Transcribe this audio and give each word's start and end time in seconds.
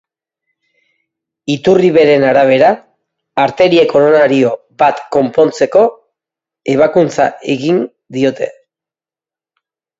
Iturri 1.55 1.91
beren 1.97 2.25
arabera, 2.29 2.71
arteria 3.43 3.85
koronario 3.93 4.55
bat 4.85 5.05
konpontzeko 5.19 5.87
ebakuntza 6.77 7.31
egin 7.59 7.81
diote. 8.19 8.53